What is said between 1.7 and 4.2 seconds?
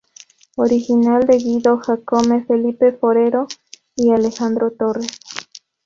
Jácome, Felipe Forero y